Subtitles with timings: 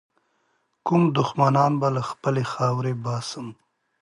[0.85, 3.47] کوم دښمنان به له خپلي خاورې باسم.